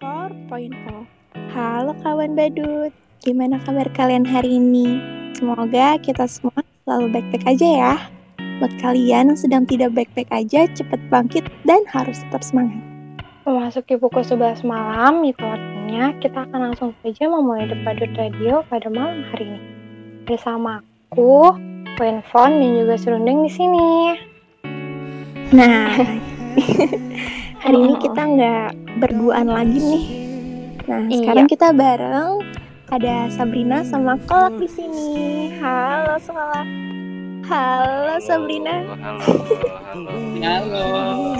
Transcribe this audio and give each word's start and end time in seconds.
4.0 0.00 0.72
Halo 1.52 1.92
kawan 2.00 2.32
badut, 2.32 2.88
gimana 3.20 3.60
kabar 3.60 3.84
kalian 3.92 4.24
hari 4.24 4.56
ini? 4.56 4.96
Semoga 5.36 6.00
kita 6.00 6.24
semua 6.24 6.56
selalu 6.88 7.20
baik-baik 7.20 7.44
aja 7.44 7.68
ya. 7.68 7.94
Buat 8.64 8.80
kalian 8.80 9.28
yang 9.28 9.36
sedang 9.36 9.68
tidak 9.68 9.92
baik-baik 9.92 10.32
aja, 10.32 10.64
cepet 10.72 10.96
bangkit 11.12 11.44
dan 11.68 11.84
harus 11.92 12.16
tetap 12.16 12.40
semangat. 12.40 12.80
Memasuki 13.44 14.00
pukul 14.00 14.24
11 14.24 14.64
malam, 14.64 15.20
itu 15.20 15.44
artinya 15.44 16.16
kita 16.16 16.48
akan 16.48 16.72
langsung 16.72 16.96
saja 17.04 17.28
memulai 17.28 17.68
The 17.68 17.76
Badut 17.84 18.16
Radio 18.16 18.64
pada 18.72 18.88
malam 18.88 19.20
hari 19.28 19.52
ini. 19.52 19.60
Bersama 20.24 20.80
aku, 21.12 21.52
Wenfon, 22.00 22.56
dan 22.56 22.72
juga 22.72 22.96
Serundeng 22.96 23.44
di 23.44 23.52
sini. 23.52 23.88
Nah, 25.52 25.92
hari 27.60 27.76
ini 27.78 27.94
kita 28.00 28.22
nggak 28.24 28.68
berduaan 28.98 29.48
lagi 29.48 29.78
nih. 29.78 30.04
Nah, 30.88 31.04
Iya. 31.06 31.16
sekarang 31.22 31.46
kita 31.46 31.68
bareng 31.70 32.32
ada 32.90 33.30
Sabrina 33.30 33.86
sama 33.86 34.18
Kolak 34.26 34.58
di 34.58 34.66
sini. 34.66 35.08
Halo 35.60 36.16
semua. 36.18 36.64
Halo 37.46 38.16
Sabrina. 38.18 38.76
Halo, 38.98 39.32
halo. 39.86 40.14
Halo. 40.40 40.84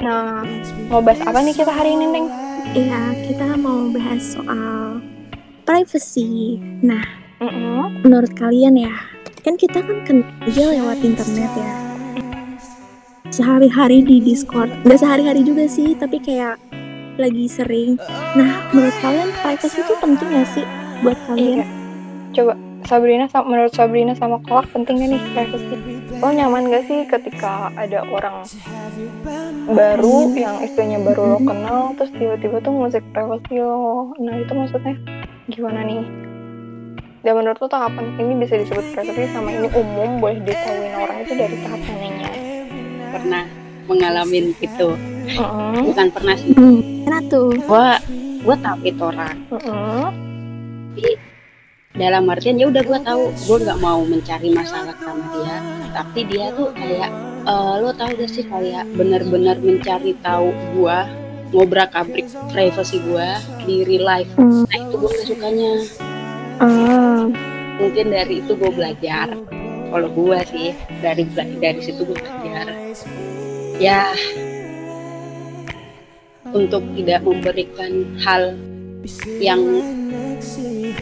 Nah, 0.00 0.40
mau 0.88 1.04
bahas 1.04 1.20
apa 1.20 1.44
nih 1.44 1.52
kita 1.52 1.68
hari 1.68 1.92
ini, 1.92 2.08
Neng? 2.08 2.24
Iya, 2.72 3.12
kita 3.20 3.52
mau 3.60 3.92
bahas 3.92 4.32
soal 4.32 5.04
privacy. 5.68 6.56
Nah, 6.80 7.04
Mm-mm. 7.36 8.00
menurut 8.00 8.32
kalian 8.32 8.80
ya, 8.80 8.96
kan 9.44 9.60
kita 9.60 9.84
kan 9.84 10.00
kenal 10.08 10.24
aja 10.40 10.72
lewat 10.72 11.04
internet 11.04 11.52
ya. 11.52 11.72
Sehari-hari 13.30 14.02
di 14.02 14.18
Discord. 14.18 14.70
Nggak 14.82 15.00
sehari-hari 15.00 15.46
juga 15.46 15.64
sih, 15.70 15.94
tapi 15.94 16.18
kayak 16.18 16.58
lagi 17.14 17.46
sering. 17.46 17.94
Nah, 18.34 18.66
menurut 18.72 18.96
kalian 18.98 19.30
privacy 19.38 19.78
itu 19.78 19.94
penting 20.00 20.28
gak 20.32 20.48
sih 20.50 20.64
buat 21.04 21.18
kalian? 21.28 21.62
Iya. 21.62 21.66
Coba 22.30 22.52
Sabrina, 22.80 23.28
sa- 23.28 23.44
menurut 23.44 23.70
Sabrina 23.70 24.16
sama 24.16 24.40
penting 24.42 25.04
gak 25.04 25.10
nih 25.12 25.22
privacy? 25.36 25.76
Lo 26.16 26.32
nyaman 26.32 26.72
gak 26.72 26.88
sih 26.88 27.04
ketika 27.06 27.70
ada 27.76 28.02
orang 28.08 28.42
baru 29.70 30.32
yang 30.34 30.58
istilahnya 30.64 30.98
baru 31.04 31.36
lo 31.36 31.38
kenal 31.44 31.94
terus 31.94 32.10
tiba-tiba 32.16 32.58
tuh 32.64 32.72
musik 32.72 33.04
privacy 33.12 33.60
lo? 33.60 34.10
Nah 34.16 34.34
itu 34.40 34.52
maksudnya 34.56 34.96
gimana 35.46 35.84
nih? 35.84 36.02
Dan 37.20 37.36
menurut 37.36 37.60
lo 37.60 37.68
tuh 37.68 37.78
kapan 37.78 38.16
ini 38.16 38.32
bisa 38.40 38.56
disebut 38.56 38.96
privacy 38.96 39.28
sama 39.28 39.52
ini 39.52 39.68
umum 39.76 40.18
boleh 40.18 40.40
ditahuin 40.40 40.94
orang 40.96 41.16
itu 41.20 41.32
dari 41.36 41.56
tahap 41.60 41.80
mananya? 41.84 42.39
Pernah 43.10 43.44
mengalami 43.90 44.54
itu. 44.58 44.88
Mm-mm. 45.30 45.86
Bukan 45.90 46.06
pernah 46.10 46.34
sih. 46.38 46.54
Hmm, 46.54 46.78
mana 47.06 47.18
tuh? 47.26 47.50
Gua 47.66 47.98
gua 48.42 48.56
tahu 48.58 48.78
itu 48.86 49.02
orang. 49.02 49.36
Mm-mm. 49.50 50.04
Dalam 51.90 52.30
artian 52.30 52.54
ya 52.54 52.70
udah 52.70 52.82
gua 52.86 52.98
tahu 53.02 53.34
gua 53.46 53.56
nggak 53.66 53.78
mau 53.82 54.00
mencari 54.06 54.54
masalah 54.54 54.94
sama 55.02 55.24
dia. 55.34 55.56
Tapi 55.90 56.20
dia 56.30 56.46
tuh 56.54 56.70
kayak 56.70 57.10
eh, 57.46 57.74
lo 57.82 57.90
tahu 57.90 58.10
gak 58.14 58.30
sih 58.30 58.46
kayak 58.46 58.86
benar-benar 58.94 59.58
mencari 59.58 60.14
tahu 60.22 60.54
gua 60.78 61.10
ngobrak 61.50 61.90
abrik 61.98 62.30
privacy 62.54 63.02
gua 63.02 63.42
di 63.66 63.82
real 63.82 64.06
life. 64.06 64.30
Hmm, 64.38 64.66
Nah 64.70 64.78
itu 64.78 64.94
gua 64.94 65.10
gak 65.10 65.26
sukanya. 65.26 65.72
ah, 66.62 67.22
Mungkin 67.82 68.06
dari 68.12 68.38
itu 68.38 68.52
gua 68.54 68.70
belajar. 68.70 69.34
Kalau 69.90 70.08
gua 70.14 70.46
sih 70.46 70.70
dari 71.02 71.26
dari 71.34 71.80
situ 71.82 72.06
gua 72.06 72.18
belajar. 72.18 72.68
Ya 73.80 74.14
untuk 76.50 76.82
tidak 76.98 77.20
memberikan 77.22 78.06
hal 78.22 78.58
yang 79.40 79.62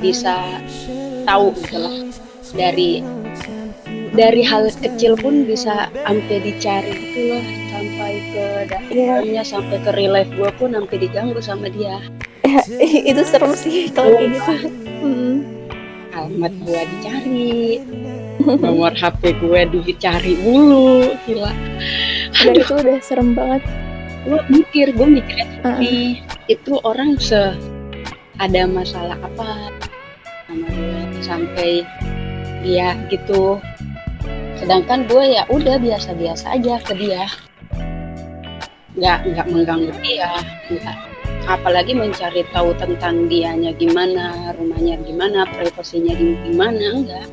bisa 0.00 0.60
tahu 1.24 1.54
gitu 1.56 1.78
lah 1.78 1.96
dari 2.54 3.00
dari 4.14 4.42
hal 4.46 4.70
kecil 4.70 5.18
pun 5.18 5.42
bisa 5.44 5.90
sampai 5.90 6.36
dicari 6.38 6.92
gitu 6.94 7.20
loh 7.34 7.44
sampai 7.70 8.12
ke 8.30 8.44
dalamnya 8.94 9.42
sampai 9.42 9.76
ke 9.82 9.90
real 9.94 10.14
life 10.14 10.30
gue 10.38 10.50
pun 10.54 10.70
sampai 10.70 10.96
diganggu 11.02 11.40
sama 11.42 11.66
dia 11.70 11.98
itu 13.10 13.22
serem 13.26 13.52
sih 13.58 13.90
kalau 13.90 14.14
kayak 14.14 14.38
gitu. 14.38 14.54
Hmm. 15.02 15.34
alamat 16.14 16.52
gue 16.62 16.80
dicari 16.94 17.50
nomor 18.44 18.92
HP 18.92 19.40
gue 19.40 19.60
dicari 19.80 20.36
mulu 20.44 21.16
gila. 21.24 21.52
Dan 22.36 22.54
itu 22.60 22.74
udah 22.76 22.98
serem 23.00 23.32
banget. 23.32 23.64
gue 24.24 24.40
mikir 24.48 24.88
gue 24.96 25.04
mikirnya 25.20 25.60
Ah. 25.68 25.76
nih 25.76 26.24
itu 26.48 26.80
orang 26.80 27.20
se 27.20 27.52
ada 28.40 28.64
masalah 28.64 29.20
apa? 29.20 29.68
Sama 30.48 30.64
gue 30.64 31.00
sampai 31.20 31.70
dia 32.64 32.96
gitu. 33.12 33.60
Sedangkan 34.56 35.04
gue 35.04 35.36
ya 35.36 35.44
udah 35.52 35.76
biasa-biasa 35.76 36.56
aja 36.56 36.80
ke 36.80 36.96
dia. 36.96 37.28
Nggak 38.96 39.18
nggak 39.28 39.46
mengganggu 39.52 39.92
dia 40.00 40.40
nggak. 40.72 40.96
Apalagi 41.44 41.92
mencari 41.92 42.40
tahu 42.48 42.72
tentang 42.80 43.28
dianya 43.28 43.76
gimana 43.76 44.56
rumahnya 44.56 44.96
gimana 45.04 45.44
privasinya 45.52 46.16
gimana 46.16 47.04
enggak 47.04 47.28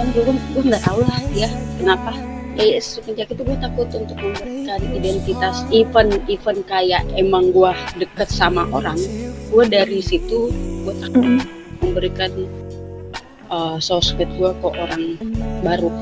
kan 0.00 0.06
gue 0.10 0.22
gue 0.24 0.62
nggak 0.64 0.82
tahu 0.82 1.00
lah 1.04 1.20
dia 1.30 1.48
kenapa 1.76 2.12
eh 2.56 2.76
semenjak 2.76 3.28
itu 3.28 3.40
gue 3.40 3.56
takut 3.56 3.88
untuk 3.92 4.16
memberikan 4.16 4.80
identitas 4.90 5.62
even 5.70 6.08
even 6.26 6.56
kayak 6.64 7.04
emang 7.14 7.52
gue 7.52 7.68
deket 7.96 8.28
sama 8.28 8.64
orang 8.70 8.96
gue 9.48 9.64
dari 9.66 10.00
situ 10.00 10.48
gue 10.82 10.94
takut 10.98 11.20
Mm-mm. 11.20 11.44
memberikan 11.80 12.32
uh, 13.48 13.76
sosmed 13.76 14.28
gue 14.34 14.50
ke 14.50 14.68
orang 14.68 15.04
baru 15.60 15.92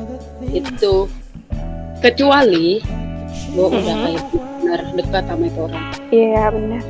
itu 0.46 1.10
kecuali 1.98 2.78
gue 3.50 3.66
udah 3.66 3.82
Mhm. 3.82 4.04
kayak 4.04 4.24
benar 4.58 4.80
dekat 4.94 5.24
sama 5.24 5.44
itu 5.44 5.60
orang 5.60 5.84
Iya 6.08 6.42
benar. 6.48 6.82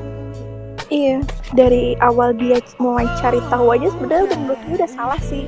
Iya 0.89 1.17
dari 1.53 1.85
awal 1.99 2.33
dia 2.33 2.59
mulai 2.79 3.05
cari 3.19 3.43
tahu 3.47 3.67
aja 3.71 3.87
sebenarnya 3.91 4.25
udah 4.25 4.39
menurut 4.39 4.61
gue 4.63 4.75
udah 4.79 4.91
salah 4.91 5.21
sih. 5.21 5.45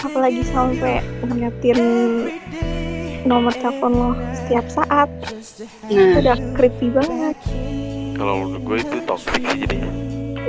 Apalagi 0.00 0.42
sampai 0.48 1.04
ngeliatin 1.24 1.80
nomor 3.28 3.52
telepon 3.56 3.92
lo 3.92 4.10
setiap 4.32 4.66
saat. 4.68 5.08
Itu 5.86 6.00
nah 6.00 6.20
udah 6.24 6.36
creepy 6.56 6.88
banget. 6.88 7.36
Kalau 8.16 8.32
menurut 8.44 8.62
gue 8.64 8.76
itu 8.84 8.96
toxic 9.04 9.42
sih 9.44 9.58
jadinya. 9.64 9.90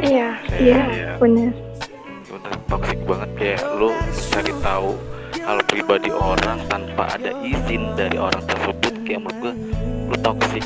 Iya. 0.01 0.29
Iya. 0.57 0.81
ya, 0.87 1.11
Bener. 1.19 1.51
bener 1.51 2.55
toxic 2.71 2.99
banget 3.03 3.29
kayak 3.35 3.61
lu 3.75 3.91
cari 4.31 4.53
tahu 4.63 4.95
hal 5.43 5.57
pribadi 5.67 6.09
orang 6.09 6.59
tanpa 6.71 7.19
ada 7.19 7.35
izin 7.43 7.91
dari 7.99 8.15
orang 8.15 8.39
tersebut 8.47 8.93
kayak 9.03 9.19
menurut 9.19 9.37
gue 9.43 9.53
lu 10.11 10.17
toxic. 10.23 10.65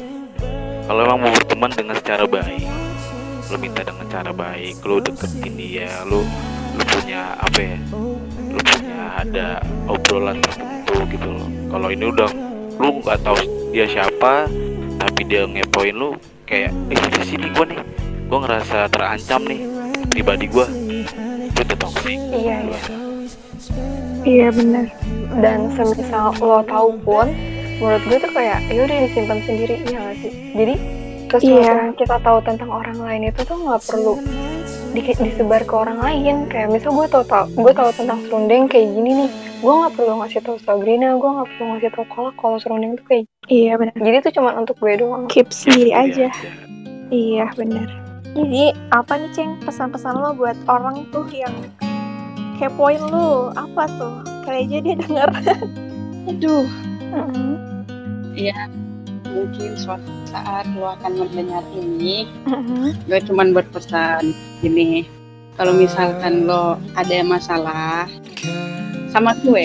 Kalau 0.85 1.01
emang 1.01 1.19
mau 1.25 1.33
berteman 1.33 1.71
dengan 1.73 1.97
secara 1.97 2.29
baik, 2.29 2.69
lu 3.49 3.57
minta 3.57 3.81
dengan 3.81 4.05
cara 4.05 4.29
baik, 4.29 4.85
lu 4.85 5.01
deketin 5.01 5.53
dia, 5.57 5.89
lu 6.05 6.21
punya 7.05 7.37
apa 7.37 7.59
ya? 7.61 7.77
Lu 8.49 8.57
punya 8.65 8.99
ada 9.21 9.47
obrolan 9.85 10.41
tertentu 10.41 11.05
gitu 11.13 11.27
loh. 11.29 11.47
Kalau 11.69 11.87
ini 11.93 12.05
udah 12.09 12.29
lu 12.81 12.89
nggak 13.05 13.19
tahu 13.21 13.37
dia 13.69 13.85
siapa, 13.85 14.49
tapi 14.97 15.21
dia 15.29 15.45
ngepoin 15.45 15.93
lu 15.93 16.17
kayak 16.49 16.73
eh 16.89 16.97
di 16.97 17.21
sini 17.29 17.53
gua 17.53 17.65
nih, 17.69 17.77
gua 18.25 18.39
ngerasa 18.49 18.89
terancam 18.89 19.45
nih 19.45 19.61
pribadi 20.09 20.49
gua 20.49 20.65
itu 21.45 21.61
udah 21.61 21.77
toxic. 21.77 22.17
Iya, 22.33 22.55
iya. 22.73 22.79
Iya 24.25 24.47
bener. 24.49 24.85
dan 25.45 25.69
semisal 25.77 26.33
lo 26.41 26.65
tahu 26.65 26.97
pun 27.05 27.29
menurut 27.77 28.01
gue 28.07 28.17
tuh 28.23 28.31
kayak 28.33 28.65
ya 28.71 28.87
udah 28.87 28.97
disimpan 29.03 29.39
sendiri 29.43 29.75
iya 29.83 29.99
gak 29.99 30.15
sih 30.23 30.31
jadi 30.55 30.75
sesuatu 31.27 31.59
yang 31.59 31.91
kita 31.99 32.15
tahu 32.23 32.39
tentang 32.45 32.71
orang 32.71 32.95
lain 33.03 33.27
itu 33.27 33.41
tuh 33.43 33.57
nggak 33.59 33.83
perlu 33.83 34.15
di- 34.95 35.19
disebar 35.21 35.61
ke 35.61 35.73
orang 35.73 35.99
lain 35.99 36.47
kayak 36.47 36.71
misal 36.71 36.89
gue 36.89 37.05
tahu 37.05 37.23
tahu 37.23 37.45
gue 37.53 37.73
tahu 37.73 37.89
tentang 37.91 38.19
serundeng 38.21 38.65
kayak 38.65 38.87
gini 38.89 39.11
nih 39.17 39.29
gue 39.57 39.73
nggak 39.73 39.93
perlu 39.93 40.13
ngasih 40.17 40.41
tahu 40.41 40.57
Sabrina 40.57 41.13
gue 41.13 41.29
nggak 41.29 41.49
perlu 41.49 41.65
ngasih 41.69 41.91
tahu 41.91 42.05
kolak 42.07 42.35
kalau 42.35 42.57
serundeng 42.57 42.95
tuh 42.95 43.05
kayak 43.05 43.23
Iya 43.45 43.71
bener. 43.75 43.93
jadi 43.93 44.17
itu 44.19 44.31
cuma 44.33 44.55
untuk 44.55 44.79
gue 44.79 44.93
doang 44.95 45.27
Keep 45.27 45.51
sendiri 45.51 45.91
Iya, 45.91 46.01
aja. 46.01 46.27
Iya 47.07 47.45
bener. 47.53 47.87
Jadi 48.33 48.63
apa 48.89 49.13
nih 49.15 49.31
ceng 49.31 49.51
pesan-pesan 49.61 50.15
lo 50.15 50.33
buat 50.33 50.57
orang 50.65 51.05
tuh 51.07 51.23
yang 51.29 51.53
kepoin 52.55 52.99
lu 53.03 53.53
apa 53.53 53.85
tuh? 53.95 54.15
Kali 54.41 54.65
aja 54.65 54.77
dia 54.81 54.95
denger. 54.97 55.29
aduh 56.25 56.65
Mm-mm. 57.05 57.55
Mungkin 59.35 59.75
suatu 59.75 60.11
saat 60.31 60.63
lo 60.79 60.95
akan 60.95 61.11
mendengar 61.19 61.63
ini. 61.75 62.23
Gue 63.03 63.19
cuman 63.19 63.51
berpesan 63.51 64.31
gini 64.63 65.03
kalau 65.59 65.75
misalkan 65.75 66.47
lo 66.47 66.79
ada 66.95 67.19
masalah 67.27 68.07
sama 69.11 69.31
gue 69.43 69.63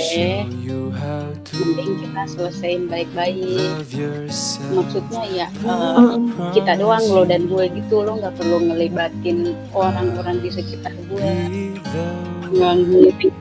mending 1.51 1.93
kita 2.03 2.23
selesaiin 2.31 2.87
baik-baik. 2.87 3.83
Maksudnya 4.71 5.25
ya 5.31 5.49
eh, 5.51 6.15
kita 6.55 6.79
doang 6.79 7.03
lo 7.11 7.23
dan 7.27 7.47
gue 7.51 7.67
gitu 7.71 8.07
lo 8.07 8.19
nggak 8.19 8.35
perlu 8.39 8.59
ngelibatin 8.71 9.55
orang-orang 9.75 10.39
di 10.43 10.51
sekitar 10.51 10.95
gue. 11.11 11.31
Nggak 12.51 12.75
ngiring 12.87 13.37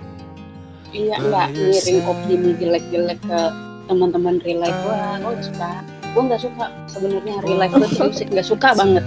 iya 0.89 1.21
nggak 1.21 1.47
ngiring 1.53 1.99
opini 2.09 2.49
jelek-jelek 2.57 3.19
ke 3.21 3.41
teman-teman 3.85 4.41
life 4.41 4.79
gue 4.85 4.97
gue 5.21 5.35
suka 5.45 5.71
gue 6.11 6.23
nggak 6.25 6.41
suka 6.41 6.65
sebenarnya 6.85 7.35
real 7.43 7.57
life 7.57 7.73
gue 7.73 7.89
tuh 7.89 8.09
musik 8.09 8.27
nggak 8.29 8.47
suka 8.47 8.69
banget 8.73 9.05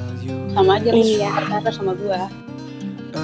sama 0.53 0.77
aja 0.79 0.91
Iya. 0.93 1.29
perkara 1.33 1.71
sama 1.73 1.93
gue 1.97 2.21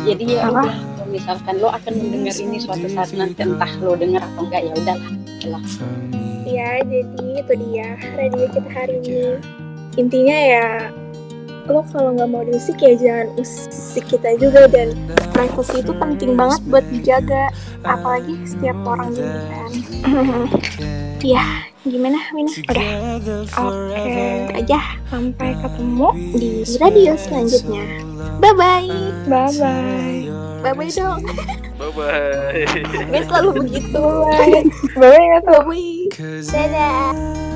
jadi 0.04 0.24
ya 0.24 0.40
udah 0.52 0.76
kalau 0.96 1.06
misalkan 1.08 1.54
lo 1.60 1.68
akan 1.72 1.92
mendengar 1.96 2.34
ini 2.36 2.56
suatu 2.60 2.86
saat 2.88 3.10
nanti 3.16 3.40
entah 3.40 3.72
lo 3.80 3.96
dengar 3.96 4.20
atau 4.20 4.44
enggak 4.44 4.62
ya 4.66 4.72
udahlah 4.76 5.12
lah 5.48 5.64
Ya, 6.48 6.80
jadi 6.80 7.44
itu 7.44 7.52
dia 7.60 7.92
radio 8.16 8.48
kita 8.48 8.70
hari 8.72 8.96
ini. 9.04 9.36
Intinya 10.00 10.32
ya, 10.32 10.68
lo 11.68 11.84
kalau 11.92 12.16
nggak 12.16 12.24
mau 12.24 12.40
diusik 12.40 12.80
ya 12.80 12.96
jangan 12.96 13.28
usik 13.36 14.08
kita 14.08 14.32
juga 14.40 14.64
dan 14.64 14.96
privacy 15.36 15.84
itu 15.84 15.92
penting 15.92 16.40
banget 16.40 16.64
buat 16.72 16.84
dijaga, 16.88 17.52
apalagi 17.84 18.32
setiap 18.48 18.80
orang 18.80 19.12
gini 19.12 19.40
kan. 19.44 19.70
ya, 21.36 21.44
gimana 21.86 22.18
Wina? 22.34 22.50
Udah. 22.50 22.90
Oke, 23.54 24.14
itu 24.18 24.52
aja. 24.54 24.80
Sampai 25.08 25.50
ketemu 25.58 26.08
di 26.34 26.50
radio 26.82 27.12
selanjutnya. 27.14 27.84
Bye 28.42 28.54
bye. 28.54 28.90
Bye 29.30 29.52
bye. 29.58 30.20
Bye 30.58 30.74
bye 30.74 30.90
dong. 30.90 31.22
bye 31.78 31.90
bye 31.94 32.66
Gak 33.14 33.22
selalu 33.30 33.50
begitu. 33.62 34.02
Bye 34.02 34.50
bye. 34.50 34.64
Bye 34.98 35.10
bye. 35.14 35.38
Bye 35.46 35.62
bye. 35.62 36.42
Dadah. 36.50 37.47